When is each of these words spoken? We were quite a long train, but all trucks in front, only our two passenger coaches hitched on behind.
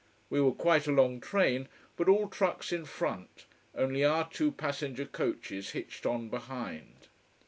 We 0.31 0.41
were 0.41 0.51
quite 0.51 0.87
a 0.87 0.91
long 0.91 1.19
train, 1.19 1.69
but 1.95 2.09
all 2.09 2.27
trucks 2.27 2.71
in 2.71 2.85
front, 2.85 3.45
only 3.75 4.03
our 4.03 4.27
two 4.27 4.51
passenger 4.51 5.05
coaches 5.05 5.73
hitched 5.73 6.07
on 6.07 6.27
behind. 6.27 7.07